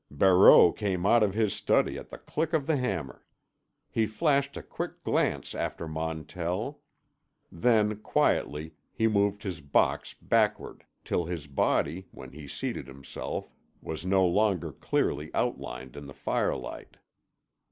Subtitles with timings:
[0.09, 3.23] Barreau came out of his study at the click of the hammer.
[3.91, 6.79] He flashed a quick glance after Montell.
[7.51, 14.03] Then quietly he moved his box backward till his body, when he seated himself, was
[14.03, 16.97] no longer clearly outlined in the firelight.